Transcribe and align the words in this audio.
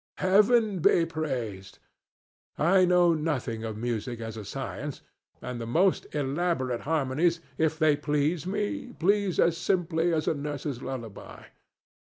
Heaven 0.17 0.79
be 0.79 1.05
praised! 1.05 1.77
I 2.57 2.85
know 2.85 3.13
nothing 3.13 3.63
of 3.63 3.77
music 3.77 4.19
as 4.19 4.35
a 4.35 4.43
science, 4.43 5.03
and 5.43 5.61
the 5.61 5.67
most 5.67 6.07
elaborate 6.15 6.81
harmonies, 6.81 7.39
if 7.59 7.77
they 7.77 7.95
please 7.95 8.47
me, 8.47 8.95
please 8.97 9.39
as 9.39 9.57
simply 9.59 10.11
as 10.11 10.27
a 10.27 10.33
nurse's 10.33 10.81
lullaby. 10.81 11.43